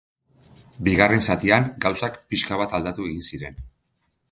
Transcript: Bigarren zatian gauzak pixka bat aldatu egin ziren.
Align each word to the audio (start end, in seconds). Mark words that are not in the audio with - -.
Bigarren 0.87 1.21
zatian 1.33 1.69
gauzak 1.85 2.17
pixka 2.33 2.59
bat 2.65 2.73
aldatu 2.79 3.09
egin 3.13 3.23
ziren. 3.31 3.63